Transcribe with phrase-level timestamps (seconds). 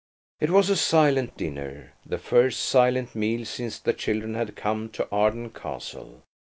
[0.39, 5.51] It was a silent dinner–the first silent meal since the children had come to Arden
[5.51, 6.23] Castle.